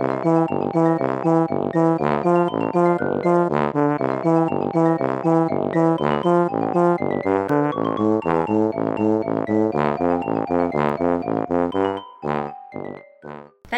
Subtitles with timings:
[0.00, 0.06] 大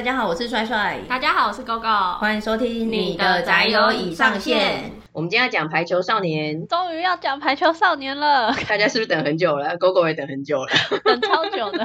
[0.01, 1.01] 家好，我是帅帅。
[1.09, 2.19] 大家好，我是 GoGo。
[2.19, 4.93] 欢迎收听你的宅友已上线。
[5.13, 8.55] 我们今天要讲排球少年，终于要讲排球少年了。
[8.69, 10.69] 大家是不是等很久了？GoGo 也等很久了，
[11.05, 11.85] 等超久的。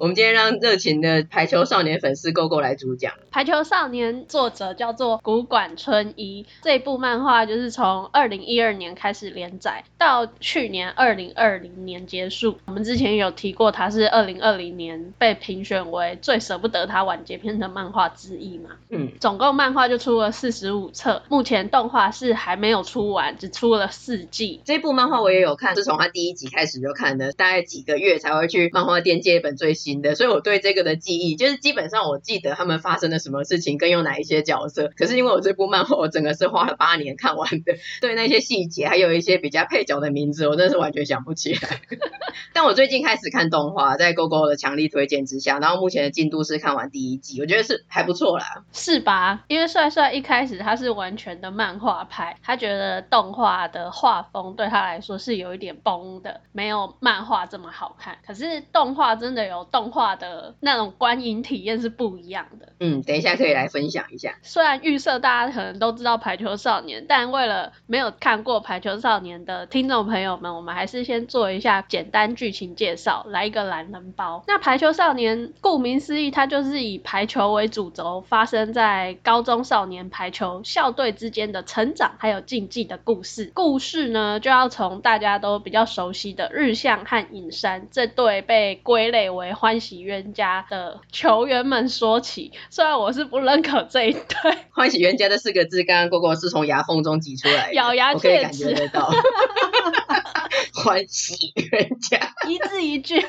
[0.00, 3.12] 我们今天让热情的排球少年粉丝 GoGo 来主讲。
[3.30, 12.56] 排球少年作者叫做古馆春一，这一部漫画就是从二零一二年开始连载，到去年二零二零年结束。
[12.64, 18.70] 我们之前有提过，他是二零二零年被评选为最舍不得他完结篇的漫画之一嘛。
[18.88, 24.62] 嗯，总共漫画就出了四十五册，目前动画是还没有出完，只出了四季。
[24.64, 29.89] 这部漫画我也有看，是从他第一集开始就看的，大概几个月才会去漫画店借一本最新。
[30.00, 34.90] 的，所以我对这个的记忆就是基本上我记得他们发生了什么事情，跟有哪一些角色。
[34.96, 41.80] 可是因为我这部漫画我整个是花了八年看完的， 对那些细节还有一些比较配角的名字，我真的是完全想不起来。
[42.54, 48.64] 但我最近开始看动画，在 GoGo 的强力推荐之下，然后目前的进度是看完第一季，我觉得是还不错啦。
[48.72, 49.44] 是吧？
[49.48, 58.16] 因为帅帅一开始他是完全的漫画派，他觉得动画的画风对他来说是有一点崩的，没有漫画这么好看。
[58.24, 59.79] 可是动画真的有动。
[59.80, 62.68] 动画的那种观影体验是不一样的。
[62.80, 64.38] 嗯，等一下可以来分享一下。
[64.42, 74.44] 虽然预设大家可能都知道《排球少年》，但为了没有看过《排球少年》的听众朋友们，我们还是先做一下简单剧情介绍，来一个懒人包。
[74.46, 83.50] 那《排球少年》顾名思义，它就是以排球为主轴，发生在高中少年排球校队之间的成长还有竞技的故事。
[83.54, 94.56] 故事呢，就要从大家都比较熟悉的日向和影山这对被归类为欢喜冤家的球员们说起，虽然我是不认可这一对。
[94.74, 99.10] 欢喜冤家这四个字，刚刚 GoGo 是从牙缝中挤出来的，咬牙切齿，我可以感觉得到。
[100.74, 103.20] 欢喜冤家，一字一句。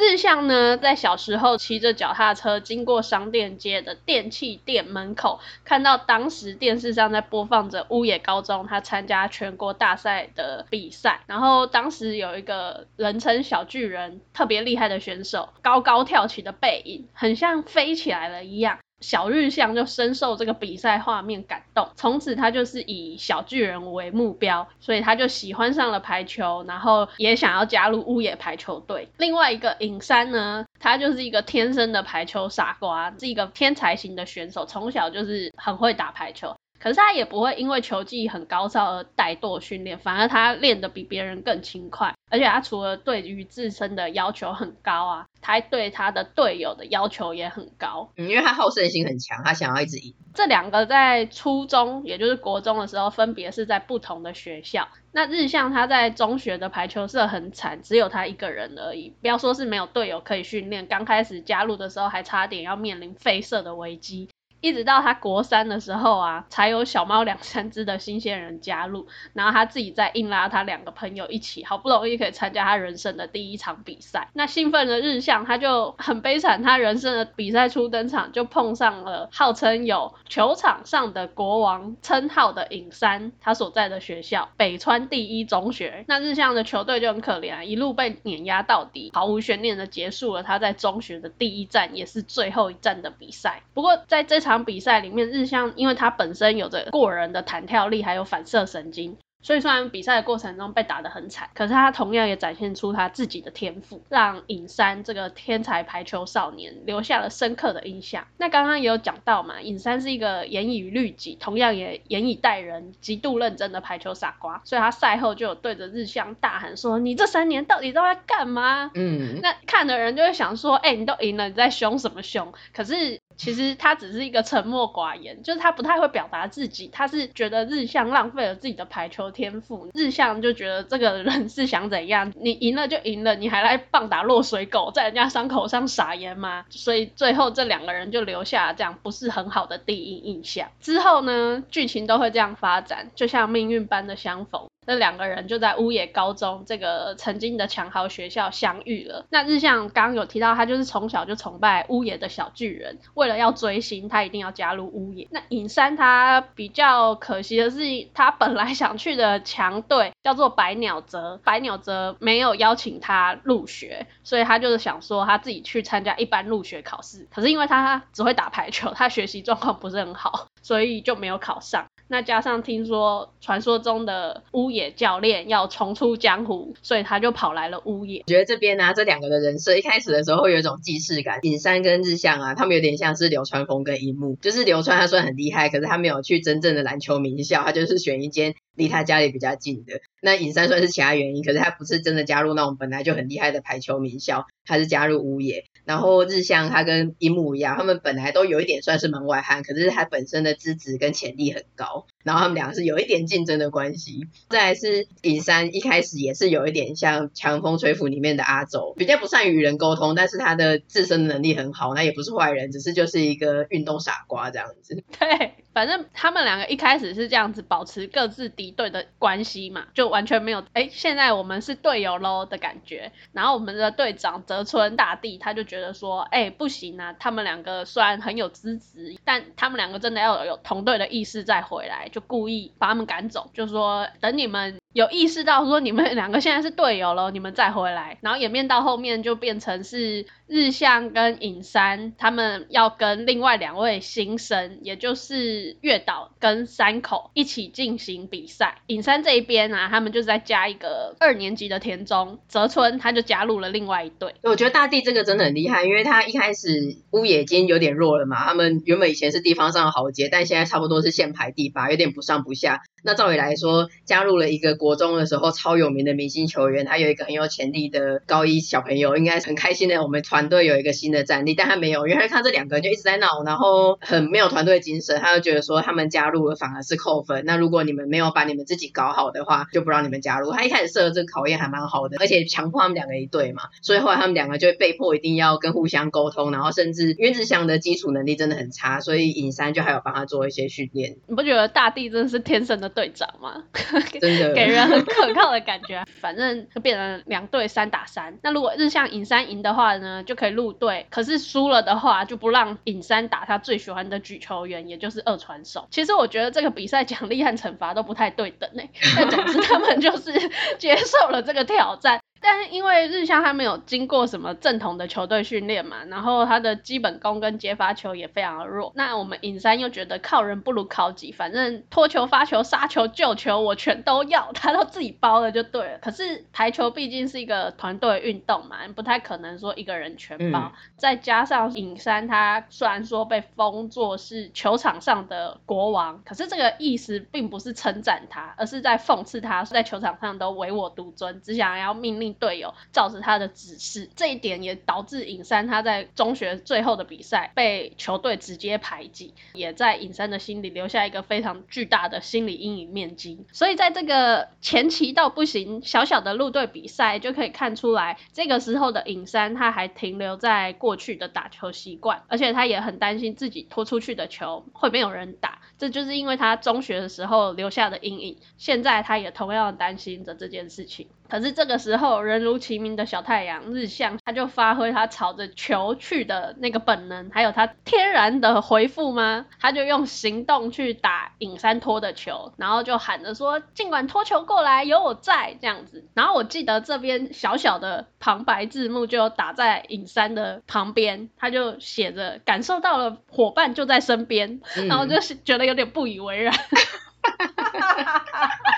[0.00, 18.78] 日向呢，在小时候骑着脚踏车经过商店街的电器店门口，看到当时电视上在播放着乌野高中他参加全国大赛的比赛，然后当时有一个人称小巨人特别厉害的选手，高高跳起的背影，很像飞起来了一样。
[19.00, 29.08] 小日向就深受这个比赛画面感动，从此他就是以小巨人为目标，所以他就喜欢上了排球，然后也想要加入屋野排球队。
[29.16, 36.56] 另外一个尹山呢，他就是一个天生的排球傻瓜，是一个天才型的选手，从小就是很会打排球。
[36.78, 42.14] 可是他也不会因为球技很高超而怠惰训练，反而他练得比别人更勤快。
[42.30, 48.10] 而且他除了对于自身的要求很高啊，他对他的队友的要求也很高。
[48.16, 50.14] 嗯，因为他好胜心很强，他想要一直赢。
[50.34, 54.86] 这两个在初中，也就是国中的时候，分别是在不同的学校。
[55.12, 59.12] 那日向他在中学的排球社很惨，只有他一个人而已。
[59.22, 64.28] 不要说是没有队友可以训练，刚开始加入的时候还差点要面临废社的危机。
[64.60, 74.28] 一直到他国三的时候啊，才有小猫两三只的新鲜人加入，然后他自己再硬拉他两个朋友一起，好不容易可以参加他人生的第一场比赛。
[74.32, 86.04] 那兴奋的日向他就很悲惨，他人生的比赛初登场就碰上了号称有球场上的国王称号的影山，他所在的学校北川第一中学。
[86.08, 93.62] 那日向的球队就很可怜啊，一路被碾压到底，毫无悬念的结束了他在中学的第一站，也是最后一站的比赛。
[93.72, 94.47] 不过在这场。
[94.48, 108.26] 场比赛里面，日向因为他本身有着过人的弹跳力，还有反射神经，所以虽然比赛的过程中被打得很惨，可是他同样也展现出他自己的天赋，让尹山这个天才排球少年留下了深刻的印象。
[108.38, 123.20] 那刚刚也有讲到嘛，尹山是一个严以律己，同样也严以待人，极度认真的排球傻瓜，所以他赛后就有对着日向大喊说：“你这三年到底都在干嘛？”嗯，那看的人就会想说：“哎、欸，你都赢了，你在凶什么凶？”可是。
[123.38, 136.66] 其实他只是一个沉默寡言，就是他不太会表达自己，他是觉得日向浪费了自己的排球天赋，日向就觉得这个人是想怎样，你赢了就赢了，你还来棒打落水狗，在人家伤口上撒盐吗？
[136.68, 140.68] 所以最后这两个人就留下了这样不是很好的第一印象。
[140.80, 144.67] 之后呢，剧情都会这样发展，就像命运般的相逢。
[144.88, 149.26] 这两个人就在乌野高中这个曾经的强豪学校相遇了。
[149.28, 155.28] 那日向刚刚有提到，他就是从小就崇拜乌野的小巨人，为了要追星，他一定要加入乌野。
[155.30, 157.80] 那尹山他比较可惜的是，
[158.14, 167.28] 他本来想去的强队叫做白鸟泽，白鸟泽没有邀请他入学，所以他就是想说他自己去参加一般入学考试。
[167.30, 171.84] 可是因为他只会打排球，他学习状况不是很好，所以就没有考上。
[172.08, 178.20] 那加上听说传说中的乌野教练要重出江湖，所以他就跑来了乌野。
[178.20, 181.38] 我觉得这边呢、这两个的人设一开始的时候会有一种既视感。
[181.42, 190.00] 影山跟日向啊，他们有点像是流川枫跟樱木，就是流川他虽然很厉害，可是他没有去真正的篮球名校，他就是选一间离他家里比较近的。
[190.20, 195.64] 那尹山算是其他原因，可是他不是真的加入那种本来就很厉害的排球名校，他是加入乌野。
[195.84, 204.26] 然后日向他跟樱木一样，他们本来都有一点算是门外汉，可是他本身的资质跟潜力很高，然后他们两个是有一点竞争的关系。
[204.50, 215.02] 再来是尹山一开始也是有一点像强风吹拂里面的阿走，比较不善于与人沟通，但是他的自身能力很好，那也不是坏人，只是就是一个运动傻瓜这样子。
[215.18, 223.10] 对，反正他们两个一开始是这样子保持各自敌对的关系嘛，就完全没有哎，现在我们是队友喽的感觉。
[223.32, 225.88] 然后我们的队长泽村大地他就觉得。
[225.98, 227.12] 说，哎、不行啊！
[227.18, 234.78] 他们两个虽然很有资质，但他们两个真的要有同队的意识再回来，就故意把他们赶走，就说等你们。
[234.94, 248.78] 有意识到说你们两个现在是队友了，你们再回来，然后演变到后面就变成是日向跟影山他们要跟另外两位新生，也就是月岛跟山口一起进行比赛。
[248.86, 254.34] 影山这一边啊，他们就是在加一个二年级的田中泽村，他就加入了另外一队。
[254.42, 262.80] 我觉得大地这个真的很厉害，因为他一开始乌野已经有点弱了嘛，他们原本以前是地方上的豪杰，但现在差不多是现排第八，有点不上不下。
[263.04, 270.02] 那照理来说，加入了一个国中的时候超有名的明星球员，他有一个很有潜力的高一小朋友，应该很开心的。
[270.02, 277.44] 我们团队有一个新的战力，但他没有，因为他看这两个人就一直在闹，然后很没有团队精神，他就觉得说他们加入了反而是扣分。
[277.44, 280.52] 那如果你们没有把你们自己搞好的话，就不让你们加入。
[280.52, 291.16] 他一开始设的这个考验还蛮好的，而且强迫他们两个一队嘛，所以后来他们两个就被迫一定要跟互相沟通，然后甚至因为日向的基础能力真的很差，所以尹山就还有帮他做一些训练。
[291.26, 293.64] 你不觉得大地真的是天生的队长吗？
[294.20, 298.38] 真的给人很可靠的感觉，反正就变成两队三打三。
[298.42, 305.86] 那如果日向影山赢的话呢，就可以入队；可是输了的话，就不让影山打他最喜欢的举球员，也就是二传手。
[305.90, 308.82] 其实我觉得这个比赛奖励和惩罚都不太对等呢，
[309.16, 310.32] 但总之他们就是
[310.78, 312.20] 接受了这个挑战。
[312.40, 318.92] 但是因为日向他没有经过什么正统的球队训练嘛，然后他的基本功跟接发球也非常的弱。
[318.94, 325.98] 那我们尹山又觉得靠人不如靠己，反正拖球、发球、杀球、救球我全都要，他都自己包了就对了。
[325.98, 330.72] 可是排球毕竟是一个团队运动嘛，不太可能说一个人全包。
[330.72, 342.27] 嗯、再加上尹山他虽然说被封作是球场上的国王，可是这个意思并不是称赞他，而是在讽刺他在球场上都唯我独尊，只想要命令。
[342.34, 353.44] 队友照着他的指示，这一点也导致尹山他在中学最后的比赛被球队直接排挤，也在尹山的心里留下一个非常巨大的心理阴影面积。
[353.52, 368.38] 所以在这个前期到不行小小的路队比赛就可以看出来，这个时候的尹山他还停留在过去的打球习惯，而且他也很担心自己拖出去的球会没有人打，这就是因为他中学的时候留下的阴影。
[368.56, 371.08] 现在他也同样担心着这件事情。
[371.28, 379.46] 可是这个时候，人如其名的小太阳日向，他就发挥他朝着球去的那个本能，还有他天然的回复吗？
[379.60, 386.06] 他就用行动去打影山托的球，然后就喊着说：“尽管托球过来，有我在。”这样子。
[386.14, 394.60] 然后我记得这边小小的旁白字幕就打在影山的旁边，他就写着：“感受到了伙伴就在身边。
[394.76, 396.54] 嗯”然后就是觉得有点不以为然。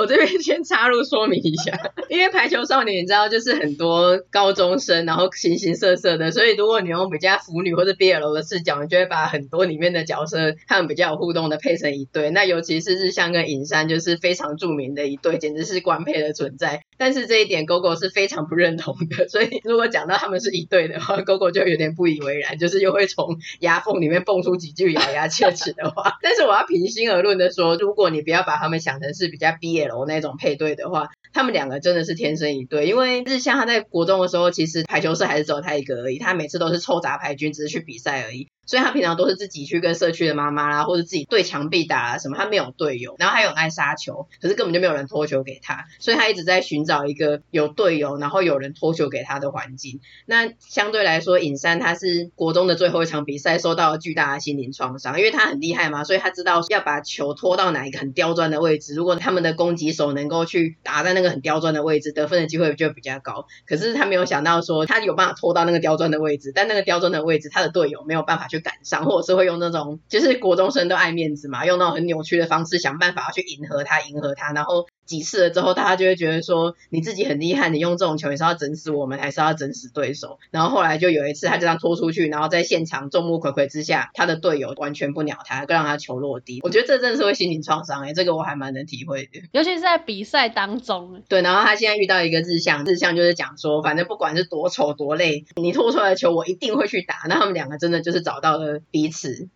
[0.00, 1.78] 我这边先插入说明一下，
[2.08, 12.30] 因为排球少年你知道就是很多高中生，然后形形色色的，所以如果你用比较腐女或者 BL 的视角，你就会把很多里面的角色他们比较有互动的配成一对。
[12.30, 16.80] 那尤其是日向跟影山就是非常著名的一对，简直是官配的存在。
[16.96, 26.16] 但是这一点 GoGo 是非常不认同的，所以如果讲到他们是一对的话，GoGo 就有点不以为然，就是又会从牙缝里面蹦出几句咬牙切齿的话。
[26.24, 29.89] 但是我要平心而论的说，如果你不要把他们想成是比较 BL。
[30.06, 32.86] 那种配对的话，他们两个真的是天生一对。
[32.86, 38.48] 因为日向他在国中的时候，其实排球社还是只有他一个而已，他每次都是凑杂牌军，只是去比赛而已。
[38.66, 50.00] 所以他平常都是自己去跟社区的妈妈啦，或者自己对墙壁打啊什么，他没有队友，然后还有爱杀球，可是根本就没有人托球给他，所以他一直在寻找一个有队友，然后有人托球给他的环境。
[50.26, 63.46] 那相对来说，尹山他是国中的最后一场比赛受到了巨大的心灵创伤，因为他很厉害嘛，所以他知道要把球拖到哪一个很刁钻的位置，如果他们的攻击手能够去打在那个很刁钻的位置，得分的机会就比较高。
[63.66, 74.86] 可是他没有想到说，他有办法拖到那个刁钻的位置，但那个刁钻的位置，他的队友没有办法去赶上，或者是会用那种，就是国中生都爱面子嘛，用那种很扭曲的方式想办法要去迎合他，迎合他，然后。
[75.10, 80.38] 几次了之后，大家就会觉得说，你自己很厉害，你用这种球，你是要整死我们，还是要整死对手？
[80.52, 86.60] 然后后来就有一次，他就这样拖出去，然后在现场众目睽睽之下，他的队友完全不鸟他，更让他球落地。
[86.62, 91.24] 我觉得这真的是会心灵创伤哎，这个我还蛮能体会的，尤其是在比赛当中。
[91.28, 97.16] 对，然后他现在遇到一个日向，日向就是讲说，反正不管是多丑多累，你拖出来的球我一定会去打。
[97.28, 99.48] 那他们两个真的就是找到了彼此。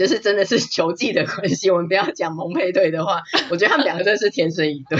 [0.00, 4.98] 就是真的是球技的关系，我们不要讲萌配对的话，我觉得他们两个真的是天生一对。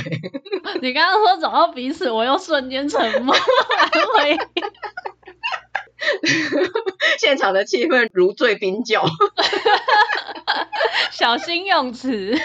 [0.82, 3.34] 你刚刚说找到彼此，我又瞬间沉默。
[7.18, 9.00] 现场的气氛如醉冰酒，
[11.10, 12.38] 小心用词。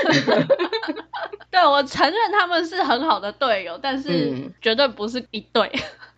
[1.52, 5.70] 对，我承认他们是很好的队友，但是绝对不是一对。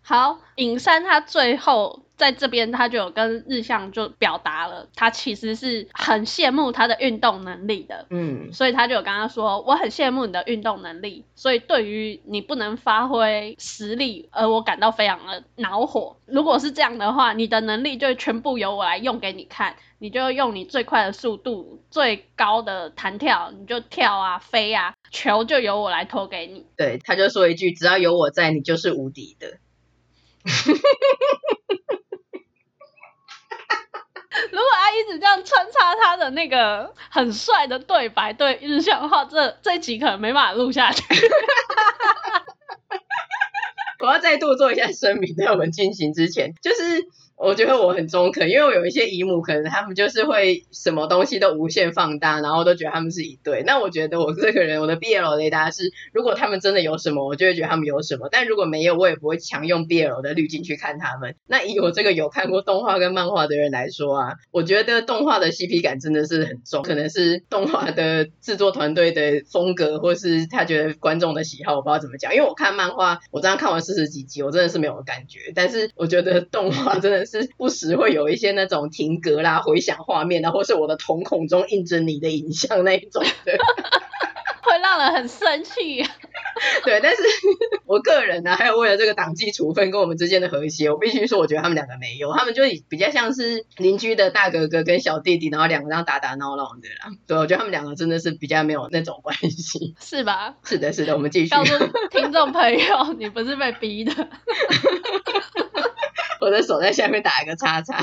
[0.03, 2.03] 好，尹山他最后。
[2.17, 16.17] 在这边，他就有跟日向就表达了，他其实是很羡慕他的运动能力的，嗯，所以他就有跟他说，我很羡慕你的运动能力，所以对于你不能发挥实力，而我感到非常的恼火。
[16.25, 26.65] 如果是这样的话，你的能力就全部由我来用给你看，你就用你最快的速度、最高的弹跳，你就跳啊、飞啊，球就由我来投给你。
[26.75, 29.59] 对，他就说一句，只要有我在，你就是无敌的。
[34.51, 41.03] 如果他一直这样穿插他的那个很帅的对白对日向的话，这这集可能没办法录下去。
[43.99, 47.07] 我要再度做一下声明，在我们进行之前，就是。
[47.37, 53.61] 我觉得我很中肯，因为我有一些姨母，可能他们就是会什么东西都无限放大，然后都觉得他们是一对。
[53.63, 61.35] 那我觉得我这个人，我的 BL 雷达是，如果他们真的有什么，我就会觉得他们有什么；但如果没有，我也不会强用 BL 的滤镜去看他们。
[61.45, 72.33] 那以我这个有看过动画跟漫画的人来说啊，我觉得动画的 CP 感真的是很重，可能是动画的制作团队的风格，或是他觉得观众的喜好，我不知道怎么讲。
[72.33, 75.51] 因为我看漫画，我这样看完四十几集，我真的是没有感觉。
[75.53, 77.26] 但是我觉得动画真的。
[77.27, 83.51] 是不时会有一些那种停格啦、回响画面啊，或是我的瞳孔中印着你的影像那一种的，
[84.63, 86.03] 会让人很生气。
[86.83, 87.21] 对，但是
[87.85, 97.15] 我个人呢、啊，还有为了这个党纪处分跟我们之间的和谐，我必须说，我觉得他们两个没有，他们就比较像是邻居的大哥哥跟小弟弟，然后两个这样打打闹闹的啦。
[97.27, 100.55] 对，我觉得他们两个真的是比较没有那种关系， 是吧？
[100.63, 101.49] 是的，是的，我们继续。
[101.51, 101.77] 告诉
[102.09, 104.27] 听众朋友，你不是被逼的。
[106.39, 107.97] 我的手在下面打一个叉叉，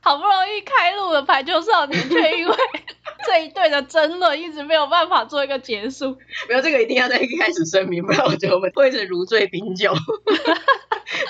[0.00, 2.54] 好不容易开路的排球少年，却因为
[3.26, 6.16] 这一对的争论，一直没有办法做一个结束。
[6.48, 9.92] 没有这个一定要在一开始声明，不然我觉得我们会是如醉冰酒。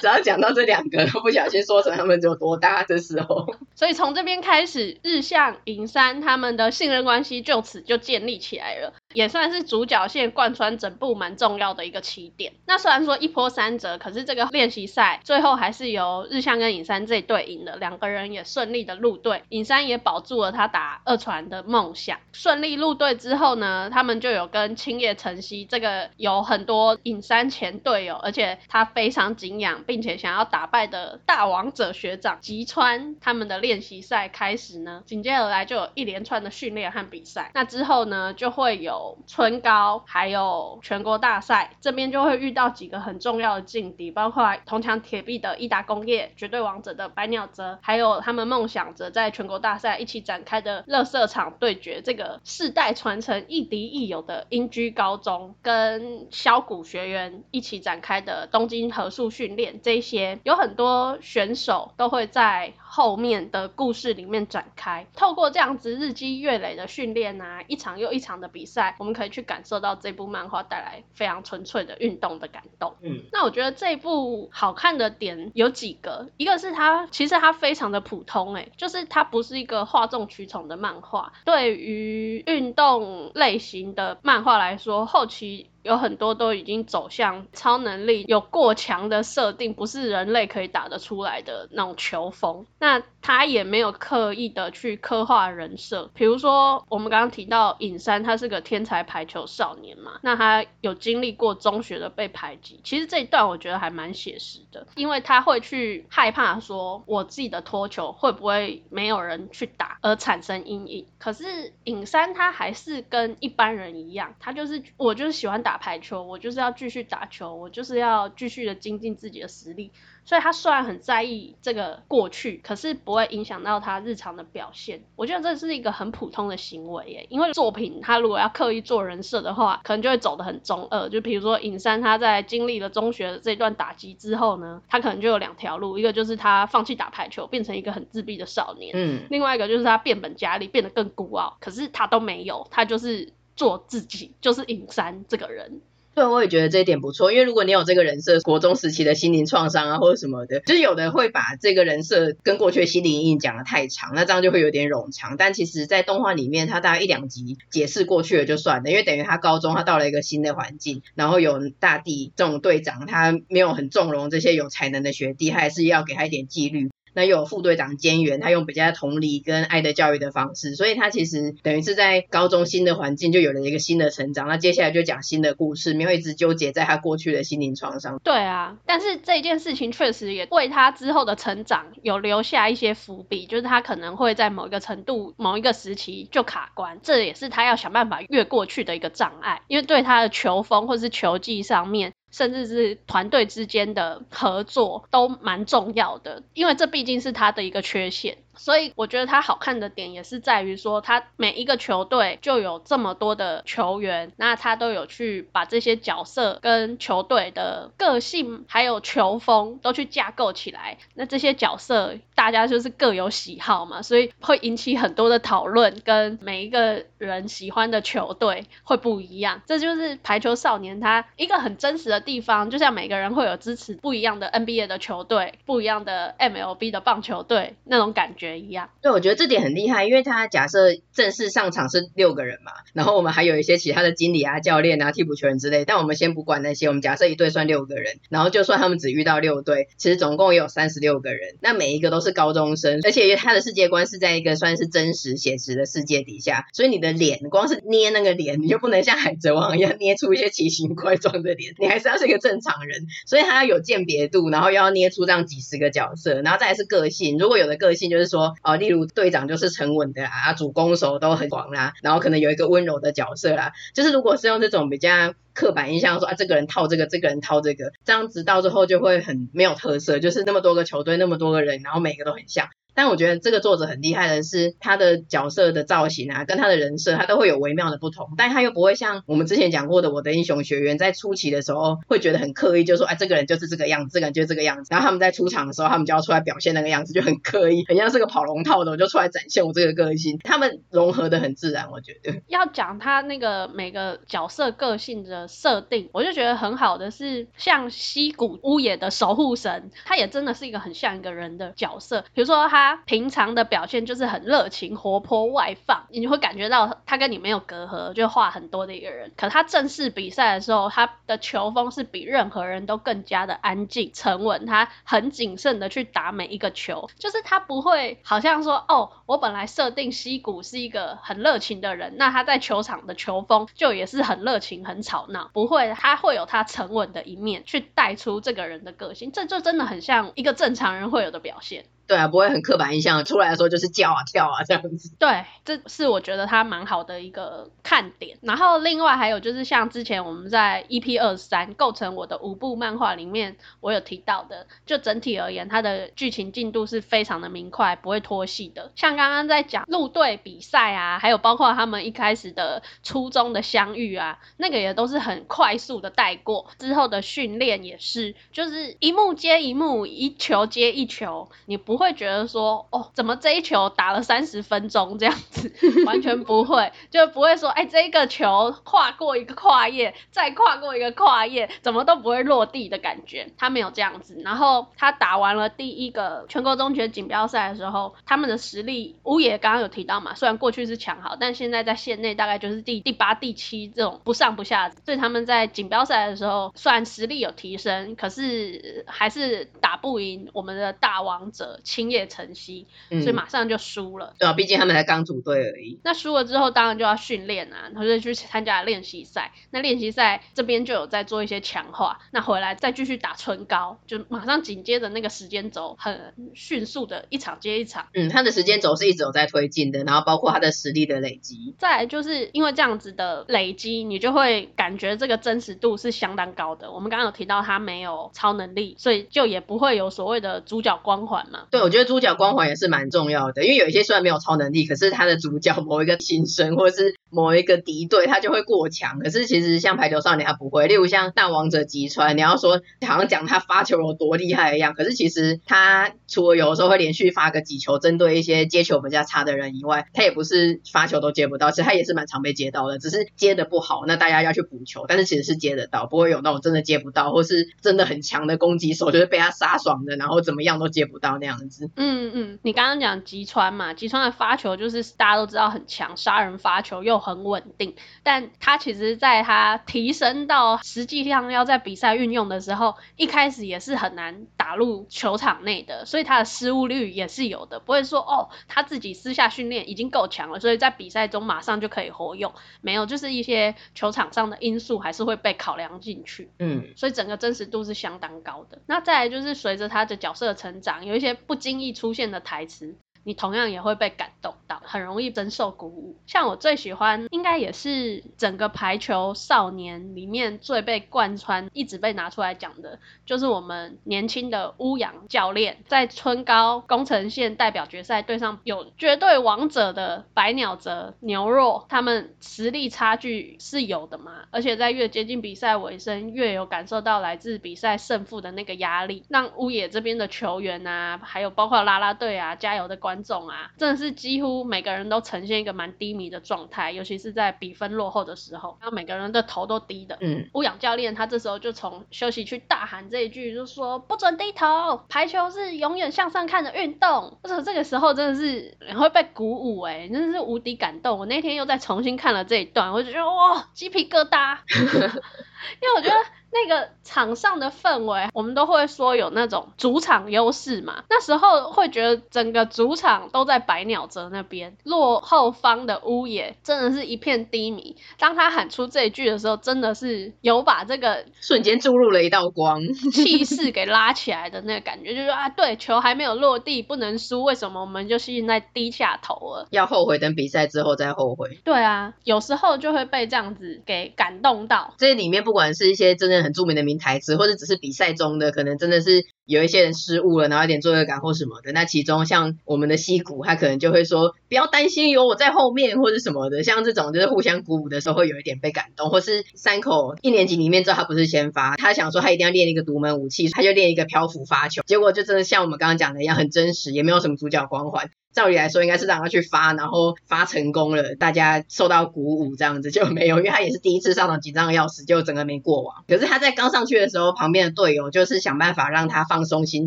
[0.01, 8.93] 只要讲到这两个，不小心说成他们有多大的时候，所以从这边开始，日向、银山他们的信任关系就此就建立起来了。
[9.15, 12.53] 也算是主角线贯穿整部蛮重要的一个起点。
[12.67, 22.19] 那虽然说一波三折，可是这个练习赛最后还是由日向跟影山这一队赢了，两个人也顺利的入队，影山也保住了他打二传的梦想。
[22.33, 37.51] 顺利入队之后呢，他们就有跟青叶城西这个有很多影山前队友，而且他非常敬仰并且想要打败的大王者学长吉川他们的练习赛开始呢，紧接而来就有一连串的训练和比赛。
[37.55, 39.02] 那之后呢，就会有。
[39.27, 52.01] 春高还有全国大赛这边就会遇到几个很重要的劲敌，包括铜墙铁壁的益达工业、绝对王者的百鸟泽，还有他们梦想着在全国大赛一起展开的垃圾场对决。
[52.03, 65.07] 这个世代传承亦敌亦友的音駒高中跟枭谷学员一起展开的东京合宿训练，这些有很多选手都会在后面的故事里面展开。
[65.17, 72.95] 透过这样子日积月累的训练啊，一场又一场的比赛，我们可以去感受到这部漫画带来非常纯粹的运动的感动。
[73.01, 81.33] 嗯，那我觉得这部好看的点有几个，一个是它其实它非常的普通，诶，就是它不是一个哗众取宠的漫画。
[81.47, 92.67] 对于运动类型的漫画来说，后期有很多都已经走向超能力，有过强的设定，不是人类可以打得出来的那种球风。
[92.79, 111.07] 那他也没有刻意的去刻画人设，比如说我们刚刚提到尹山，他是个天才排球少年嘛，那他有经历过中学的被排挤，其实这一段我觉得还蛮写实的，因为他会去害怕说我自己的脱球会不会没有人去打而产生阴影。
[111.19, 119.91] 可是尹山他还是跟一般人一样，他就是我就是喜欢打排球，我就是要继续打球，我就是要继续的精进自己的实力。
[120.25, 125.03] 所以他虽然很在意这个过去，可是不会影响到他日常的表现。
[125.17, 131.09] 我觉得这是一个很普通的行为耶，因为作品他如果要刻意做人设的话，可能就会走得很中二。
[131.09, 141.57] 就比如说尹山他在经历了中学的这段打击之后呢，他可能就有两条路，一个就是他放弃打排球，变成一个很自闭的少年，嗯，另外一个就是他变本加厉，变得更孤傲。
[141.61, 145.81] 可是他都没有，他就是做自己，就是尹山这个人。
[146.15, 155.39] 对，我也觉得这一点不错，因为如果你有这个人设，国中时期的心灵创伤啊，或者什么的，就是有的会把这个人设跟过去的心理阴影讲得太长，那这样就会有点冗长。
[155.39, 166.91] 但其实，在动画里面，他大概一两集解释过去了就算了，因为等于他高中他到了一个新的环境，然后有大地这种队长，他没有很纵容这些有才能的学弟，他还是要给他一点纪律。
[167.15, 174.49] 那又有副队长兼员，他用比较同理跟爱的教育的方式，所以他其实等于是在高中新的环境就有了一个新的成长。
[174.49, 178.21] 那接下来就讲新的故事，没有一直纠结在他过去的心灵创伤。
[178.25, 192.13] 对啊，但是这件事情确实也为他之后的成长有留下一些伏笔，就是他可能会在某一个程度、某一个时期就卡关，这也是他要想办法越过去的一个障碍，因为对他的球风或是球技上面。
[192.33, 198.39] 甚至是团队之间的合作都蛮重要的，因为这毕竟是他的一个缺陷。
[198.57, 210.99] 所以我觉得他好看的点也是在于说，他每一个球队就有这么多的球员，那他都有去把这些角色跟球队的个性还有球风都去架构起来。
[211.15, 219.63] 那这些角色大家就是各有喜好嘛，所以会引起很多的讨论，跟每一个人喜欢的球队会不一样。
[219.67, 228.42] 这就是排球少年他一个很真实的地方，就像每个人会有支持不一样的 NBA 的球队，不一样的 MLB 的棒球队那种感觉。
[228.43, 258.32] 学一样，对，我觉得这点很厉害，因为他假设正式上场是六个人嘛，然后我们还有一些其他的经理啊、教练啊、替补球员之类，但我们先不管那些，我们假设一队算六个人，然后就算他们只遇到六队，其实总共也有三十六个人，那每一个都是高中生，而且他的世界观是在一个算是真实写实的世界底下，所以你的脸光是捏那个脸，你就不能像海贼王一样捏出一些奇形怪状的脸，你还是要是一个正常人，所以他要有鉴别度，然后又要捏出这样几十个角色，然后再是个性，如果有的个性就是。
[258.33, 272.69] 说哦，例如队长就是沉稳的啊，主攻手都很广啦，然后可能有一个温柔的角色啦，就是如果是用这种比较刻板印象说啊，这个人套这个，这个人套这个，这样子到最后就会很没有特色，就是那么多个球队，那么多个人，然后每个都很像。
[272.95, 284.89] 但我觉得这个作者很厉害的是，他的角色的造型啊，跟他的人设，他都会有微妙的不同，但他又不会像我们之前讲过的《我的英雄学院》在初期的时候会觉得很刻意，就说哎，这个人就是这个样子，这个人就是这个样子。
[284.91, 290.39] 然后他们在出场的时候，他们就要出来表现那个样子，就很刻意，很像是个跑龙套的，我就出来展现我这个个性。
[290.45, 292.43] 他们融合的很自然，我觉得。
[292.49, 302.25] 要讲他那个每个角色个性的设定，我就觉得很好的是，像西谷屋野的守护神，他也真的是一个很像一个人的角色。
[302.33, 303.63] 比如说他平常的。
[303.73, 309.33] 表现就是很热情、活泼、外放，你会感觉到他跟你没有隔阂，就话很多的一个人。
[309.35, 331.87] 可他正式比赛的时候，他的球风是比任何人都更加的安静、沉稳，他很谨慎的去打每一个球，就是他不会好像说，哦，我本来设定西谷是一个很热情的人，那他在球场的球风就也是很热情、很吵那，不会，他会有他沉稳的一面去带出这个人的个性，这就真的很像一个正常人会有的表现。
[332.13, 335.11] 对啊，不会很刻板印象，出来的时候就是叫啊跳啊这样子。
[335.19, 338.37] 对，这是我觉得他蛮好的一个看点。
[338.43, 348.93] 然后另外还有就是像之前我们在 EP 二三构成我的五部漫画里面，我有提到的，就整体而言，它的剧情进度是非常的明快，不会拖戏的。
[348.95, 356.67] 像刚刚在讲陆队比赛啊，还有包括他们一开始的初中的相遇啊，那个也都是很快速的带过。
[356.79, 362.13] 之后的训练也是，就是一幕接一幕，一球接一球，你不会。
[362.13, 365.73] 觉得说，哦，怎么这一球打了三十分钟这样子，
[366.05, 374.37] 完全不会，就不会说，哎，这一个球跨过一个跨页，再跨过一个跨页，怎么都不会落地的感觉，他没有这样子。
[374.45, 394.35] 然后他打完了第一个全国中学锦标赛的时候，他们的实力，乌野刚刚有提到嘛，虽然过去是强好，但现在在县内大概就是第第八、第七这种不上不下，所以他们在锦标赛的时候，虽然实力有提升，可是还是打不赢我们的大王者青叶晨曦，所以马上就输了。
[394.35, 396.01] 嗯、对啊，毕竟他们才刚组队而已。
[396.05, 399.53] 那输了之后，当然就要训练啊，然后就去参加练习赛。
[399.71, 408.09] 那练习赛这边就有在做一些强化，那回来再继续打春高，就马上紧接着那个时间轴，很迅速的一场接一场。
[408.15, 411.75] 嗯，他的时间轴是一直有在推进的，然后包括他的实力的累积。
[411.79, 416.91] 再来就是因为这样子的累积，你就会感觉这个真实度是相当高的。
[416.91, 421.67] 我们刚刚有提到他没有超能力，所以就也不会有所谓的主角光环嘛。
[421.73, 429.19] 对，我觉得主角光环也是蛮重要的，因为有一些虽然没有超能力，可是他的主角某一个新生或者是某一个敌对，他就会过强。
[429.19, 451.91] 可是其实像排球少年他不会，例如像大王者吉川，你要说好像讲他发球有多厉害一样，可是其实他除了有的时候会连续发个几球针对一些接球比较差的人以外，他也不是发球都接不到，其实他也是蛮常被接到的，只是接的不好，那大家要去补球，但是其实是接得到，不会有那种真的接不到，或是真的很强的攻击手就是被他杀爽的，然后怎么样都接不到那样子。
[451.97, 476.51] 嗯嗯，你刚刚讲吉川嘛，吉川的发球就是大家都知道很强，杀人发球又很稳定，但他其实在他提升到实际上要在比赛运用的时候，一开始也是很难打入球场内的，所以他的失误率也是有的，不会说哦他自己私下训练已经够强了，所以在比赛中马上就可以活用，没有，就是一些球场上的因素还是会被考量进去。
[476.59, 478.81] 嗯，所以整个真实度是相当高的。
[478.87, 482.97] 那再来就是随着他的角色成长，有一些不经意出现的台词。
[483.25, 486.17] 你同样也会被感动到，很容易深受鼓舞。
[486.27, 520.17] 像我最喜欢，应该也是整个排球少年里面最被贯穿、一直被拿出来讲的，就是我们年轻的乌阳教练，在春高宫城县代表决赛对上有绝对王者的白鸟泽牛若，他们实力差距是有的嘛，而且在越接近比赛尾声，越有感受到来自比赛胜负的那个压力，让乌野这边的球员啊，还有包括啦啦队啊，加油的观观众啊，真的是几乎每个人都呈现一个蛮低迷的状态，尤其是在比分落后的时候，然后每个人的头都低的。
[520.23, 527.37] 嗯，乌养教练他这时候就从休息区大喊这一句，就说不准低头，排球是永远向上看的运动。
[527.43, 531.19] 而且这个时候真的是你会被鼓舞哎、欸，真的是无敌感动。
[531.19, 536.42] 我那天又再重新看了这一段，我就觉得哇，鸡皮疙瘩， 因为我觉得。
[536.53, 541.03] 那个场上的氛围，我们都会说有那种主场优势嘛。
[541.09, 547.97] 那时候会觉得整个主场都在百鸟泽那边，落后方的乌野真的是一片低迷。
[548.19, 559.67] 当他喊出这一句的时候，真的是有把这个瞬间注入了一道光， 气势给拉起来的那个感觉，就是说啊，对，球还没有落地，不能输，为什么我们就现在低下头了？
[559.71, 561.61] 要后悔，等比赛之后再后悔。
[561.65, 564.93] 对啊，有时候就会被这样子给感动到。
[564.99, 571.73] 这里面不管是一些真很著名的名台词，或者只是比赛中的，可能真的是有一些人失误了，然后有点罪恶感或什么的。
[571.73, 576.63] 那其中像我们的西谷，他可能就会说不要担心，有我在后面或者什么的。
[576.63, 579.11] 像这种就是互相鼓舞的时候，会有一点被感动。
[579.11, 588.11] 或是山口一年级里面之后，他不是先发，他想说他一定要练一个独门武器，他就练一个漂浮发球，结果就真的像我们刚刚讲的一样，很真实，也没有什么主角光环。
[588.33, 596.05] 照理来说，应该是让他去发，然后发成功了，大家受到鼓舞，这样子就没有，因为他也是第一次上场，紧张的要死，就整个没过网。
[596.09, 599.87] 可是他在刚上去的时候，旁边的队友就是想办法让他放松心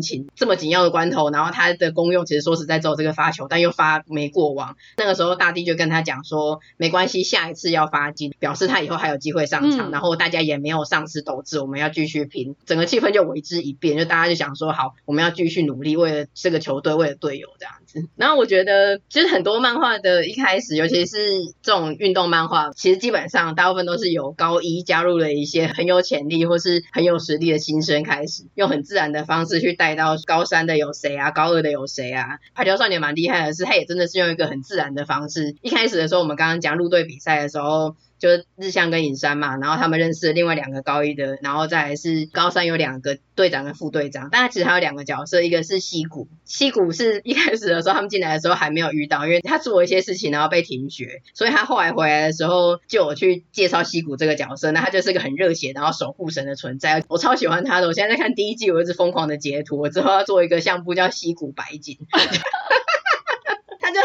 [0.00, 0.28] 情。
[0.34, 4.76] 这么紧要的关头，然后他的功用其实说实在只有这个发球，但又发没过网。
[4.96, 9.90] 那个时候大帝就跟他讲说，没关系，下一次要发金，表示他以后还有机会上场。
[9.90, 12.54] 嗯、然后大家也没有丧失斗志，我们要继续拼。
[12.64, 18.08] 整个气氛就为之一变，就大家就想说，好，我们要继续努力，为了这个球队，为了队友这样子。
[18.16, 19.00] 然后我觉得。
[19.08, 21.16] 其实很多漫画的一开始，尤其是
[21.62, 32.38] 这种运动漫画，其实基本上大部分都是由高一加入了一些很有潜力或是很有实力的新生开始，用很自然的方式去带到高三的有谁啊，高二的有谁啊。
[32.54, 35.56] 排球少年蛮厉害的是，他也真的是用一个很自然的方式。
[35.62, 37.96] 一开始的时候，我们刚刚讲入队比赛的时候。
[38.18, 61.98] 就是日向跟影山嘛，然后他们认识了另外两个高一的，然后再是高三有两个队长跟副队长，但他其实还有两个角色，一个是西谷，西谷是一开始的时候他们进来的时候还没有遇到，因为他做了一些事情然后被停学，所以他后来回来的时候就有去介绍西谷这个角色，那他就是个很热血然后守护神的存在，我超喜欢他的，我现在在看第一季，我一直疯狂的截图，我之后要做一个相簿叫西谷白金。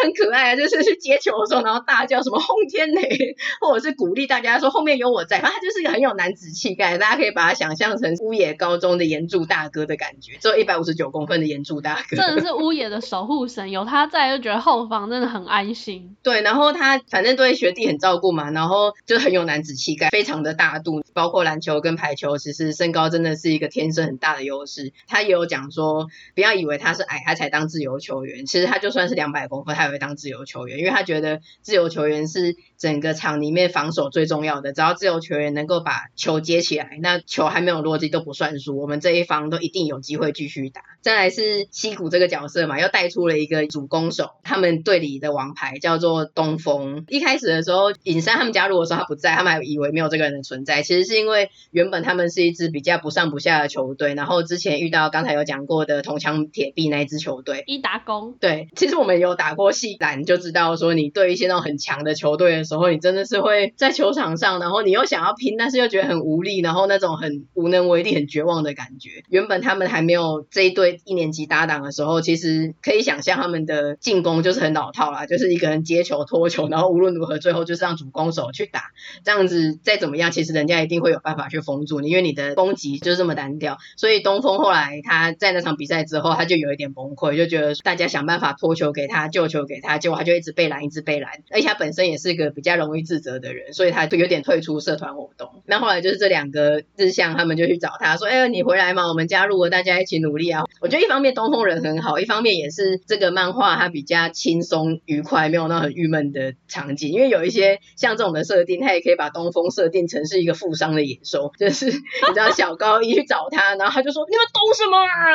[0.03, 5.39] 很可爱，就是去接球的时候，然后大叫什么“轰天雷”，或者是鼓励大家说后面有我在。
[5.39, 16.15] 反正他就是一个很有男子气概，大家可以把他想象成乌野高中的岩柱大哥的感觉，只有一百五十九公分的岩柱大哥，真的是乌野的守护神，有他在就觉得后方真的很安心。
[16.21, 21.01] 对，然后他反正对学弟很照顾嘛，然后就很有男子气概，非常的大度。
[21.13, 24.93] 包括篮球跟排球，其实身高真的是一个天生很大的优势。
[25.07, 34.73] 他也有讲说，不要以为他是矮，他才当自由球员，其实他就算是两百公分，他也会当自由球员，因为他觉得自由球员是整个场里面防守最重要的。
[34.73, 40.81] 只要自由球员能够把球接起来，那球还没有落地都不算输，我们这一方都一定有机会继续打。
[41.01, 47.05] 再来是西谷这个角色嘛，又带出了一个主攻手，他们队里的王牌叫做东风。
[47.07, 50.81] 一开始的时候，尹山他们加入的时候他不在，他们还以为没有这个人的存在。
[50.81, 58.35] 其实是因为原本他们是一支比较不上不下的球队，然后之前遇到刚才有讲过的铜墙铁壁那一支球队一打工。
[58.39, 69.23] 对，其实我们有打过系篮，就知道说你对一些那种很强的球队的时候，你真的是会在球场上，然后你又想要拼，但是又觉得很无力，然后那种很无能为力、很绝望的感觉。
[69.27, 78.91] 原本他们还没有这一对一年级搭档的时候，其实可以想象他们的进攻就是很老套啦，就是一个人接球、 拖球，然后无论如何最后就是让主攻手去打，
[79.25, 83.77] 这样子再怎么样，其实人家一定会有办法去封住你，因为你的攻击就是这么单调。
[83.97, 91.31] 所以东风后来他在那场比赛之后，他就有一点崩溃，就觉得大家想办法拖球给他、救球给他，结果他就一直被拦，一直被拦。
[91.51, 95.63] 而且他本身也是一个比较容易自责的人，所以他就有点退出社团活动。
[95.65, 107.11] 那后来就是这两个日向他们就去找他说：“哎，你回来嘛，我们加入了，大家一起努力啊！”我觉得一方面东风人很好，一方面也是这个漫画它比较轻松愉快，没有那很郁闷的场景。
[107.11, 115.33] 因为有一些像这种的设定，他也可以把东风设定成是一个富商的野兽，就是你知道小高一去找他，然后他就说：“你们懂什么啊？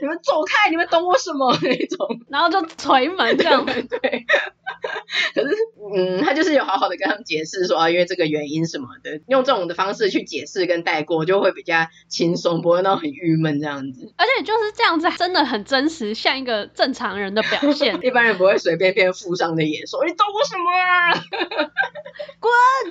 [0.00, 0.70] 你们走开！
[0.70, 3.64] 你们懂我什么？”那种，然后就捶门这样。
[3.66, 4.26] 对。
[5.34, 5.56] 可是，
[5.94, 14.12] 嗯，他就是有好好的跟他们解释说啊，因为这个原因什么的，用这种的方式去解释跟带过，就会比较轻松，不会那种很郁闷这样子。
[14.16, 17.98] 而且就是这样子，真的很真实，像一个正常人的表现。
[18.04, 20.02] 一般人不会随便变富商的野兽。
[20.04, 21.12] 你懂我什么啊？
[22.40, 22.52] 滚！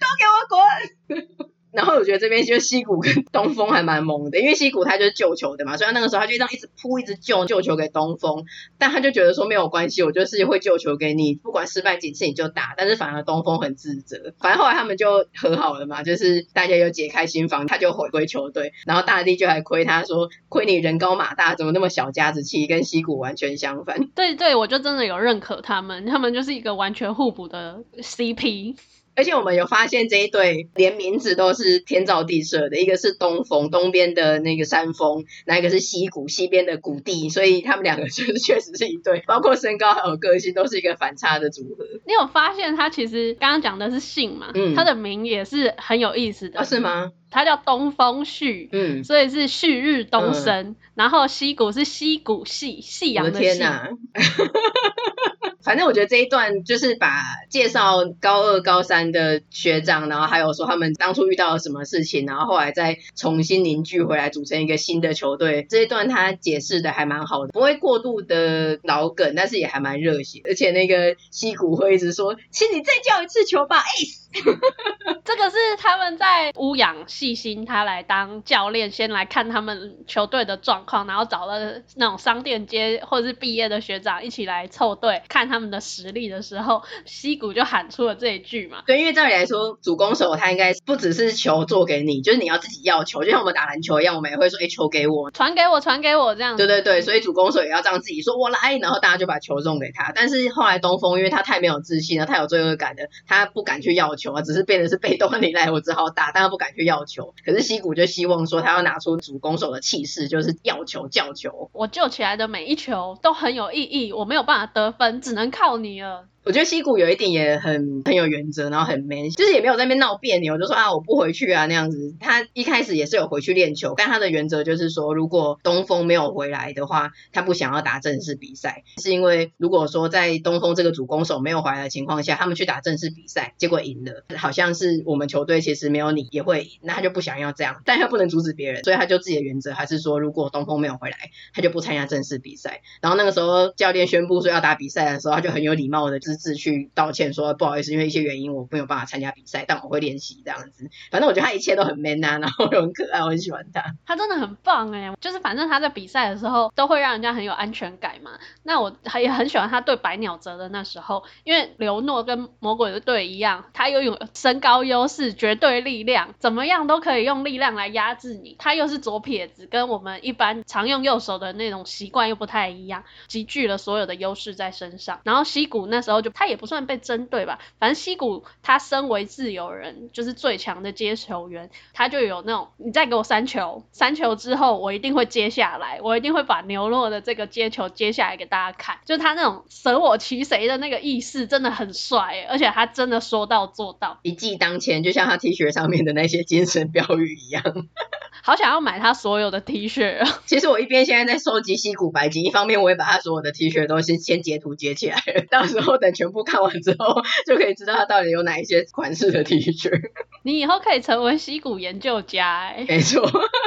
[0.00, 1.51] 都给我滚！
[1.72, 8.44] 然后我觉得这边就是西谷跟东峰还蛮猛的，因为西谷他就是救球的嘛，所以那个时候他就这样一直扑，一直救救球给东峰，
[8.78, 24.08] 但他就觉得说没有关系，我就是会救球给你，不管失败几次你就打，但是反而东峰很自责，反正后来他们就和好了嘛，就是大家又解开心防，他就回归球队，然后大地就还亏他说，亏你人高马大，怎么那么小家子气，跟西谷完全相反。
[24.14, 28.76] 对对，我就真的有认可他们，他们就是一个完全互补的 CP。
[29.14, 41.84] 而且我们有发现这一对连名字都是天造地设的，一个是东峰，东边的那个山峰，那一个是西谷，西边的谷地，所以他们两个就是确实是一对，包括身高还有个性都是一个反差的组合。
[42.06, 44.50] 你有发现他其实刚刚讲的是姓嘛？
[44.54, 46.60] 嗯，他的名也是很有意思的。
[46.60, 47.12] 哦，是吗？
[47.30, 53.40] 他叫东风旭，嗯，所以是旭日东升，嗯，然后西谷是西谷夕，夕阳的夕。
[53.40, 53.88] 天哪！
[55.62, 65.66] 反正我觉得这一段就是把介绍高二、高三的学长，然后还有说他们当初遇到了什么事情，然后后来再重新凝聚回来，组成一个新的球队。
[65.68, 70.40] 这一段他解释的还蛮好的，不会过度的脑梗，但是也还蛮热血。
[70.44, 74.21] 而且那个西谷会一直说：“请你再叫一次球吧，Ace。”
[75.24, 88.82] 这个是他们在乌养细心他来当教练，先来看他们球队的状况，然后找了那种商店街或者是毕业的学长一起来凑队看他们的实力的时候，西谷就喊出了这一句嘛。
[88.86, 96.56] 对，因为照理来说，主攻手他应该不只是球做给你，就是你要自己要球，就像我们打篮球一样，我们也会说，哎，球给我，传给我，传给我这样。
[96.56, 100.12] 对对对，所以主攻手也要这样自己说，我来，然后大家就把球送给他。
[100.14, 107.34] 但是后来东风，因为他太没有自信了，太有罪恶感的，他不敢去要球球啊，只是变得是被动的，你来我只好打，但他不敢去要球。
[107.44, 111.70] 可是西谷就希望说，他要拿出主攻手的气势，就是要球叫球。
[111.72, 116.28] 我救起来的每一球都很有意义，我没有办法得分，只能靠你了。
[116.44, 122.14] 我觉得西谷有一点也很很有原则，然后很 man，就是也没有在那边闹别扭，就说啊我不回去啊那样子。
[122.18, 141.16] 他一开始也是有回去练球，但他的原则就是说，如果东风没有回来的话，他不想要打正式比赛，是因为如果说在东风这个主攻手没有回来的情况下，他们去打正式比赛，结果赢了，好像是我们球队其实没有你也会赢，那他就不想要这样，但他不能阻止别人，所以他就自己的原则还是说，如果东风没有回来，
[141.54, 142.80] 他就不参加正式比赛。
[143.00, 150.90] 然后那个时候教练宣布说要打比赛的时候，他就很有礼貌的自去道歉说不好意思，因为一些原因我没有办法参加比赛，但我会练习这样子。
[151.10, 153.94] 反正我觉得他一切都很 man 啊，然后又很可爱，我很喜欢他。
[154.06, 158.32] 他真的很棒哎，就是反正他在比赛的时候都会让人家很有安全感嘛。
[158.62, 168.56] 那我也很喜欢他对白鸟泽的那时候，因为刘诺跟魔鬼的队一样，他又有身高优势、绝对力量，怎么样都可以用力量来压制你。
[168.58, 175.20] 他又是左撇子，跟我们一般常用右手的那种习惯又不太一样，集聚了所有的优势在身上。
[175.24, 197.62] 然后西谷那时候就他也不算被针对吧，反正西谷他身为自由人，就是最强的接球员，他就有那种你再给我三球，三球之后我一定会接下来，我一定会把牛洛的这个接球接下来给大家看，就他那种舍我其谁的那个意识真的很帅，而且他真的说到做到，一骑当千，就像他 T 恤上面的那些精神标语一样。
[198.44, 200.28] 好想要买他所有的 T 恤。
[200.46, 209.90] 其实我一边现在在收集西谷白金，一方面我也把他所有的 T 恤都先先截图截起来，到时候等全部看完之后，就可以知道它到底有哪一些款式的 T 恤。
[210.44, 212.84] 你以后可以成为西谷研究家哎。
[212.88, 213.22] 没错，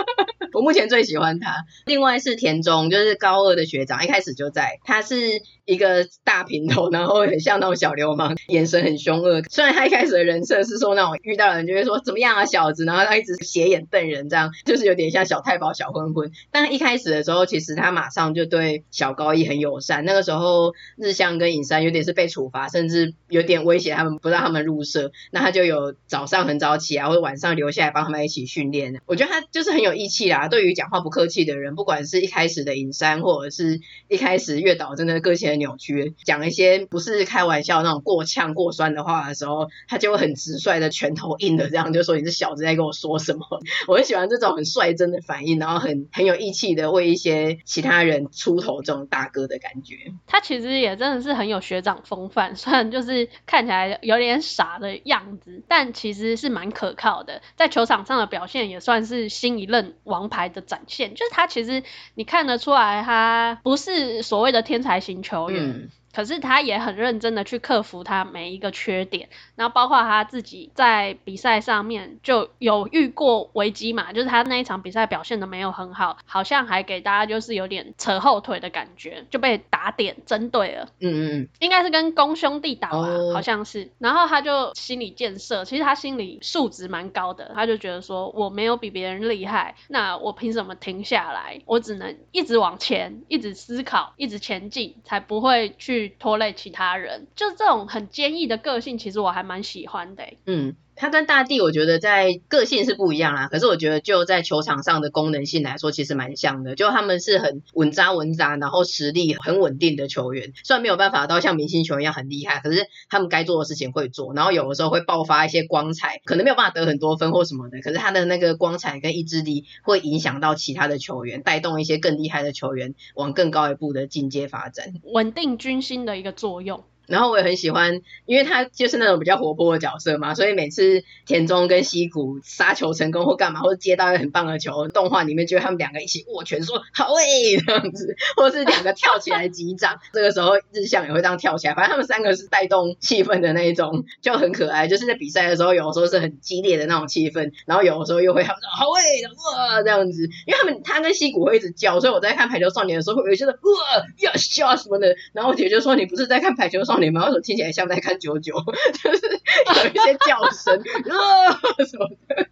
[0.53, 1.65] 我目前最喜欢他。
[1.85, 5.41] 另外是田中，就是高二的学长，一开始就在，他是。
[5.65, 9.41] 一个大平头，然后很像那种小流氓，眼神很凶恶。
[9.49, 16.31] 虽然他一开始的人设是说那种遇到人就会说怎么样啊小子，然后他一直斜眼瞪人，这样就是有点像小太保、小混混。
[16.51, 20.05] 但一开始的时候，其实他马上就对小高一很友善。
[20.05, 25.11] 那个时候日向跟影山有点是被处罚，甚至有点威胁他们，不让他们入社。
[25.31, 29.01] 那他就有早上很早起来，或者晚上留下来帮他们一起训练。
[29.07, 30.47] 我觉得他就是很有义气啦。
[30.47, 35.54] 对于讲话不客气的人，不管是一开始的影山，或者是一开始月岛真的个性。
[35.57, 43.45] 扭曲，讲一些不是开玩笑那种过呛过酸的话的时候，他就会很直率的拳头硬的这样就说，你是小子在跟我说什么？
[43.87, 49.95] 我很喜欢这种很率真的反应，然后很很有义气的为一些其他人出头这种大哥的感觉。
[50.27, 61.13] 他其实也真的是很有学长风范，虽然就是看起来有点傻的样子，但其实是蛮可靠的，在球场上的表现也算是新一任王牌的展现。
[61.15, 61.83] 就是他其实
[62.15, 65.44] 你看得出来，他不是所谓的天才型球。
[65.49, 65.89] 嗯。
[66.15, 80.87] 可是他也很认真的去克服他每一个缺点，然后包括他自己在比赛上面就有遇过危机嘛，就是他那一场比赛表现的没有很好，好像还给大家就是有点扯后腿的感觉，就被打点针对了。
[81.01, 83.91] 嗯嗯嗯，应该是跟公兄弟打吧，哦、好像是。
[83.99, 91.59] 然后他就心理建设，其实他心理素质蛮高的，他就觉得说我没有比别人厉害，那我凭什么停下来？
[91.65, 96.04] 我只能一直往前，一直思考，一直前进，才不会去。
[96.09, 100.23] 拖累其他人，就这种很坚毅的个性，其实我还蛮喜欢的。
[100.45, 100.75] 嗯。
[100.95, 103.47] 他跟大地，我觉得在个性是不一样啦。
[103.47, 106.75] 可是我觉得就在球场上的功能性来说，其实蛮像的。
[106.75, 110.53] 就他们是很稳扎稳扎，然后实力很稳定的球员。
[110.63, 114.33] 虽然没有办法到像明星球员一样很厉害，可是他们该做的事情会做。
[114.33, 117.81] 然后有的时候会爆发一些光彩，可能没有办法得很多分或什么的。
[117.81, 126.83] 可是他的那个光彩跟意志力会影响到其他的球员，带动一些更厉害的球员往更高一步的进阶发展，稳定军心的一个作用。
[127.07, 144.87] 然后我也很喜欢，因为他就是那种比较活泼的角色嘛，所以每次田中跟西谷杀球成功或干嘛，或者接到一个很棒的球，动画里面就他们两个一起握拳说好诶这样子，或者是两个跳起来击掌，这个时候日向也会这样跳起来，反正他们三个是带动气氛的那一种，就很可爱。
[144.87, 158.53] 就是在比赛的时候，有的时候是很激烈的那种气氛，然后有的时候又会他们说好诶哇这样子，因为他们他跟西谷会一直叫，所以我在看排球少年的时候会有一些的哇呀笑什么的，然后我姐就说你不是在看排球少你们为什么听起来像在看九九？
[159.03, 161.53] 就是有一些叫声啊
[161.85, 162.47] 什么的，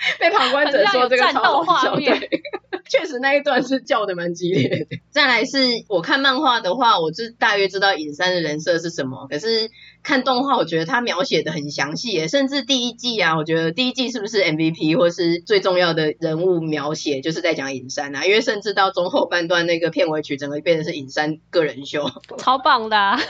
[0.18, 1.96] 被旁观者说这个超好笑。
[1.96, 2.30] 对，
[2.88, 4.98] 确实那一段是叫的蛮激烈的。
[5.10, 5.58] 再来是
[5.88, 9.26] 我看漫画的话，我就大约知道尹山的人设是什么。
[9.28, 9.70] 可是
[10.02, 18.24] 看动画，我觉得他描写的很详细耶，甚至第一季啊，我觉得第一季是不是 MVP 或是最重要的人物描写，就是在讲尹山啊。
[18.24, 23.20] 因为甚至到中后半段那个片尾曲，整个变成是尹山个人秀，超棒的啊。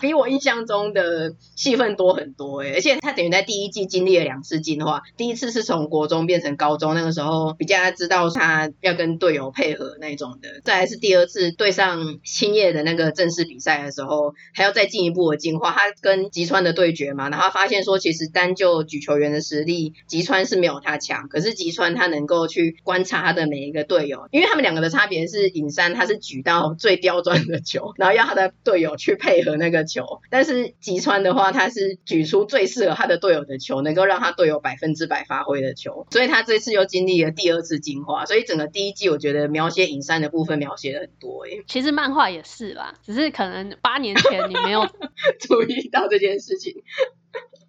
[0.00, 41.62] 比我印象中的戏份多很多哎，而且他等于在第一季经历了两次进化，第一次是从国中变成高中，那个时候比较知道他要跟队友配合那种的，再来是第二次对上青叶的那个正式比赛的时候，还要再进一步的进化，他跟吉川的对决嘛，然后发现说其实单就举球员的实力，吉川是没有他强，可是吉川他能够去观察他的每一个队友，因为他们两个的差别是尹山他是举到最刁钻的球，然后要他的队友去配合那个球，但是吉川的话，他是举出最适合他的队友的球，能够让他队友百分之百发挥的球，所以他这次又经历了第二次进化，所以整个第一季我觉得描写影山的部分描写的很多诶。
[41.68, 44.86] 其实漫画也是啦，只是可能八年前你没有
[45.40, 46.82] 注意到这件事情。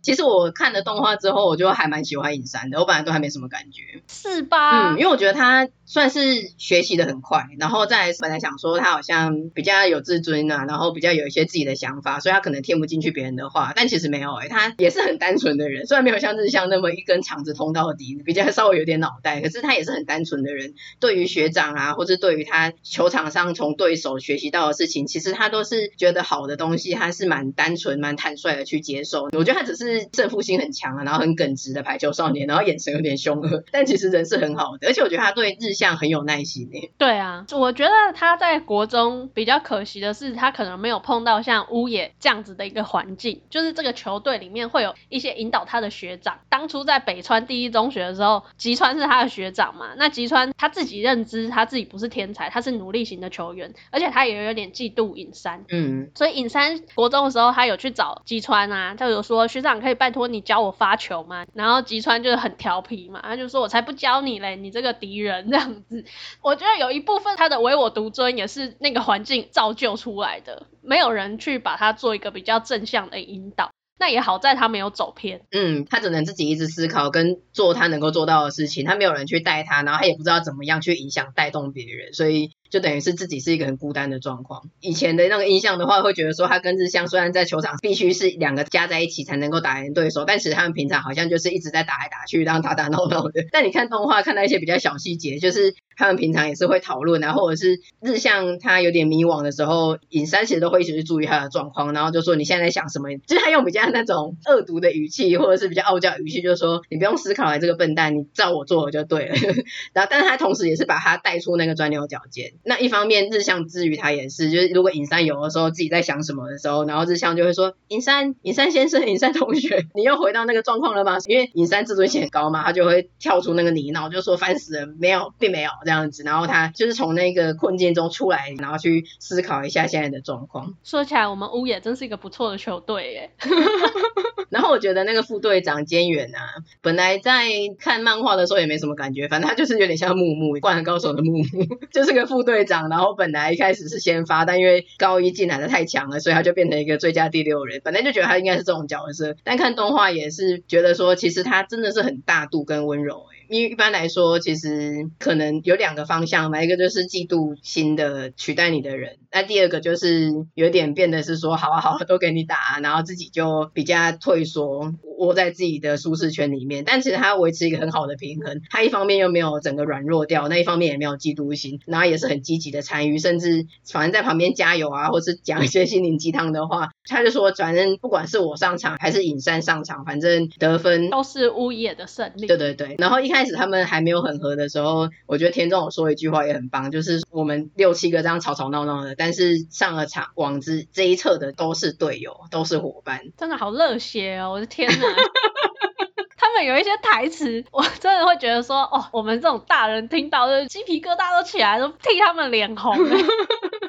[0.01, 4.93] 其实我看了动画之后，我就还蛮喜欢尹山的，我本来都还没什么感觉，是吧？
[4.93, 5.67] 嗯，因为我觉得他。
[5.89, 20.73] 算是学习的很快，然后再来本来想说他好像比较有自尊啊，然后比较有一些自己的想法，所以他可能听不进去别人的话，但其实没有诶、欸，他也是很单纯的人，虽然没有像日向那么一根肠子通到底，比较稍微有点脑袋，可是他也是很单纯的人。
[20.99, 29.29] 对于学长啊，或者对于他球场上从对手学习到的事情，其实他都是觉得好的东西，他是蛮单纯、蛮坦率的去接受。
[29.31, 36.69] 我觉得他只是胜负心很强啊，然后很耿直的排球少年，然后眼神有点凶恶，但其实人是很好的，而且我觉得他对日向很有耐心。
[36.97, 46.39] 对啊，我觉得他在国中比较可惜的是，他可能没有碰到像乌野这样子的一个环境，就是这个球队里面会有一些引导他的学长。
[46.49, 61.45] 当初在北川第一中学的时候，吉川是他的学长嘛，那吉川他自己认知他自己不是天才，他是努力型的球员，而且他也有点嫉妒尹山，嗯，所以尹山国中的时候，他有去找吉川啊，他有说学长可以拜托你教我发球吗？
[61.53, 66.05] 然后吉川就是很调皮嘛，他就说我才不教你嘞，你这个敌人这样子。
[66.41, 73.71] 我觉得有一部分他的唯我独尊也是那个环境造就出来的，没有人去把他做一个比较正向的引导。
[73.99, 82.51] 那也好在他没有走偏，嗯，他只能自己一直思考跟做他能够做到的事情，他没有人去带他，然后他也不知道怎么样去影响带动别人，所以。
[82.69, 84.69] 就等于是自己是一个很孤单的状况。
[84.81, 93.45] 以前的那个印象的话，会觉得说他跟日向虽然在球场必须是两个加在一起才能够打赢对手，但其实他们平常好像就是一直在打来打去，然后打打闹闹的。
[93.51, 103.07] 但你看动画看到一些比较小细节，就是他们平常也是会讨论啊，或者是日向他有点迷惘的时候，尹山其实都会一直去注意他的状况，然后就说你现在在想什么？
[103.27, 109.35] 就是他用比较那种恶毒的语气，或者是比较傲娇语气，就是说你不用思考来这个笨蛋，你照我做就对了。
[109.93, 112.53] 然后，但是他同时也是把他带出那个钻牛角尖。
[112.63, 130.73] 那一方面，日向之于他也是，就是如果尹山有的时候自己在想什么的时候，然后日向就会说：“尹山，尹山先生，尹山同学， 你又回到那个状况了吗？”因为尹山自尊心很高嘛，他就会跳出那个泥淖，就说：“烦死了，没有，并没有这样子。”然后他就是从那个困境中出来，然后去思考一下现在的状况。
[130.83, 133.31] 说起来，我们乌野真是一个不错的球队耶。
[134.49, 136.39] 然后我觉得那个副队长兼远啊，
[136.81, 137.47] 本来在
[137.77, 141.43] 看漫画的时候也没什么感觉，反正他就是有点像木木，灌篮高手的木木，
[141.91, 142.89] 就是个副队长。
[142.89, 147.79] 然后本来一开始是先发，但因为高一进来的太强了，所以他就变成一个最佳第六人。
[147.83, 153.36] 本来就觉得他应该是这种角色，但看动画也是觉得说，其实他真的是很大度跟温柔哎。
[153.49, 166.83] 因为一般来说，其实可能有两个方向嘛，一个就是嫉妒心的取代你的人，那第二个就是有点变得是说，好啊好啊，都给你打，然后自己就比较退缩，窝在自己的舒适圈里面。
[166.85, 182.45] 但其实他维持一个很好的平衡，他一方面又没有整个软弱掉，那一方面也没有嫉妒心，然后也是很积极的参与，甚至反正在旁边加油啊，或是讲一些心灵鸡汤的话，他就说，反正不管是我上场还是尹山上场，反正得分都是乌野的胜利。
[182.45, 183.36] 对对对，然后一开。
[183.37, 194.53] 开始他们还没有很合的时候，我觉得田中说一句话也很棒，就是我们六七个这样吵吵闹闹的，但是上了场网子这一侧的都是队友，都是伙伴，真的好热血哦！
[194.53, 194.95] 我的天哪，
[196.35, 202.97] 他们有一些台词，我真的会觉得说，哦，我们这种大人听到就鸡皮疙瘩都起来，都替他们脸红。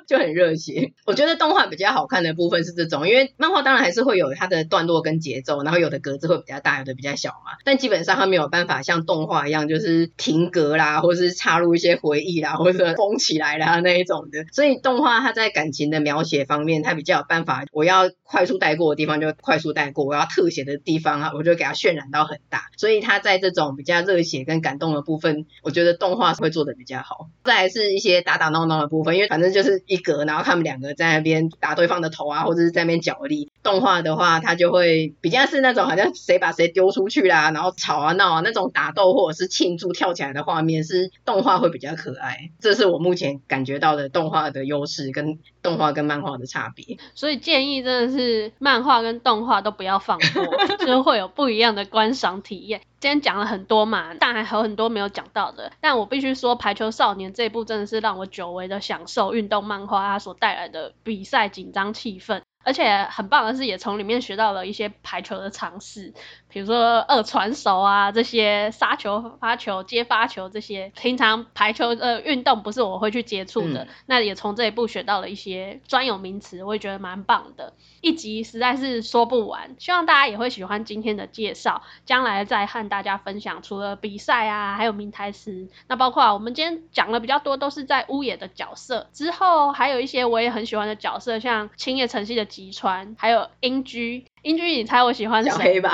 [0.08, 0.92] 就很热血。
[1.06, 7.52] 我觉得动画比较好看的部分是这种，因为漫画当然还是会有它的段落跟节奏，然后有的格子会比较大，有的比较小嘛。
[7.64, 14.46] 但基本上它没有办法像动画一样，就是停格啦，或者是插入一些回忆啦，或者封起来啦那一种的。
[14.50, 17.66] 所以动画它在感情的描写方面，它比较有办法。
[17.70, 22.62] 我要快速带过的地方就快速带过，我要特写的地方啊，我就给它渲染到很大。
[22.78, 27.28] 所以它在这种比较热血跟感动的部分，我觉得动画会做的比较好。
[27.44, 29.97] 再来是一些打打闹闹的部分，因为反正就是一。
[29.98, 33.50] 格，然后他们两个在那边打对方的头啊，或者是在那边角力。
[33.62, 42.50] 动画的话，它就会比较是那种好像谁把谁丢出去啦，然后吵啊闹啊那种打斗或者是庆祝跳起来的画面，是动画会比较可爱。
[42.60, 46.96] 这是我目前感觉到的动画的优势跟动画跟漫画的差别。
[47.14, 50.46] 所以建议真的是漫画跟动画都不要放过，
[50.86, 52.80] 就会有不一样的观赏体验。
[53.00, 55.72] 今天讲了很多嘛，但还有很多没有讲到的。
[55.80, 62.42] 但我必须说，《排球少年》这一部真的是让我久违的享受运动漫画它所带来的比赛紧张气氛。
[62.64, 66.12] 而且很棒的是，也从里面学到了一些排球的常识，
[66.48, 77.72] 比如说二传手啊，这些杀球、发球、接发球这些，平常排球呃运动不是我会去接触的，嗯、那也从这一部学到了一些专有名词，我也觉得蛮棒的。
[78.00, 92.48] 一集实在是说不完，希望大家也会喜欢今天的介绍，将来再和大家分享除了比赛啊，还有名台词，那包括我们今天讲的比较多都是在屋野的角色，之后还有一些我也很喜欢的角色，像青叶城系的。
[92.48, 95.50] 吉川，还有英居，英俊，你猜我喜欢谁？
[95.50, 95.92] 小黑吧。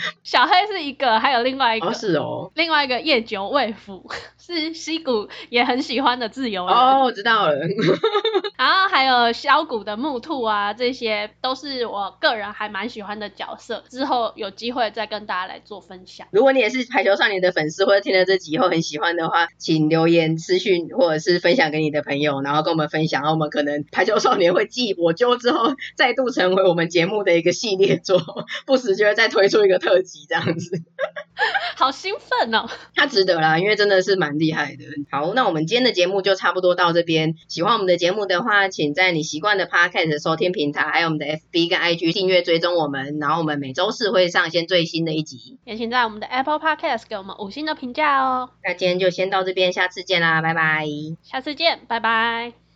[0.22, 6.74] 小黑是一个，还有另外一个，哦是哦，另外一个夜久未辅是西谷也很喜欢的自由人。
[6.74, 7.54] 哦，我知道了。
[8.56, 13.84] 然后还有小谷的木兔啊，这些都是我个人还蛮喜欢的角色。
[13.88, 16.26] 之后有机会再跟大家来做分享。
[16.32, 23.22] 如果你也是排球少年的粉丝，或者听了这集以后很喜欢的话，请留言私讯或者是分享给你的朋友，然后跟我们分享。
[23.22, 28.20] 然后我们可能排球少年会继我揪之后，再度成为我们节目的一个系列作，
[28.66, 30.82] 不时就会再推出一个特辑这样子。
[31.76, 32.68] 好兴奋哦！
[32.96, 34.84] 他值得啦，因为真的是蛮厉害的。
[35.10, 37.36] 好，那我们今天的节目就差不多到这边。
[37.46, 43.18] 喜欢我们的节目的话，请在你习惯的 Podcast 收听平台，还有我们的 FB 跟 IG 订阅追踪我们。
[43.20, 45.58] 然后我们每周四会上线最新的一集。
[45.64, 48.50] 也请在我们的 Apple Podcast 给我们五星的评价哦。
[48.64, 50.84] 那今天就先到这边，下次见啦，拜拜。
[51.22, 52.67] 下次见，拜拜。